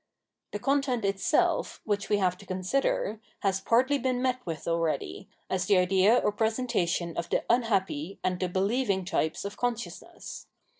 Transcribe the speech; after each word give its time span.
The 0.51 0.57
content 0.57 1.05
itself, 1.05 1.79
which 1.85 2.09
we 2.09 2.17
have 2.17 2.35
to 2.39 2.45
consider, 2.47 3.19
has 3.41 3.61
partly 3.61 3.99
been 3.99 4.19
met 4.19 4.43
with 4.47 4.67
already, 4.67 5.29
as 5.47 5.67
the 5.67 5.77
idea 5.77 6.15
or 6.17 6.31
presenta 6.33 6.87
tion 6.87 7.15
of 7.15 7.29
the" 7.29 7.43
unhappy" 7.51 8.17
and 8.23 8.39
the" 8.39 8.49
believing" 8.49 9.05
types 9.05 9.45
of 9.45 9.57
consciousness. 9.57 10.47